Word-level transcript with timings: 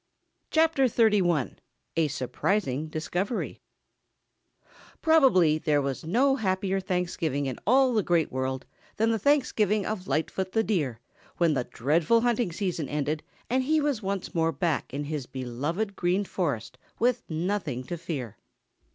CHAPTER 0.49 0.85
XXXI 0.85 1.57
A 1.95 2.07
SURPRISING 2.07 2.87
DISCOVERY 2.87 3.61
Probably 4.99 5.59
there 5.59 5.79
was 5.79 6.03
no 6.03 6.37
happier 6.37 6.79
Thanksgiving 6.79 7.45
in 7.45 7.59
all 7.67 7.93
the 7.93 8.01
Great 8.01 8.31
World 8.31 8.65
than 8.97 9.11
the 9.11 9.19
Thanksgiving 9.19 9.85
of 9.85 10.07
Lightfoot 10.07 10.53
the 10.53 10.63
Deer, 10.63 10.99
when 11.37 11.53
the 11.53 11.65
dreadful 11.65 12.21
hunting 12.21 12.51
season 12.51 12.89
ended 12.89 13.21
and 13.47 13.63
he 13.63 13.79
was 13.79 14.01
once 14.01 14.33
more 14.33 14.51
back 14.51 14.91
in 14.91 15.03
his 15.03 15.27
beloved 15.27 15.95
Green 15.95 16.25
Forest 16.25 16.79
with 16.97 17.21
nothing 17.29 17.83
to 17.83 17.95
fear. 17.95 18.37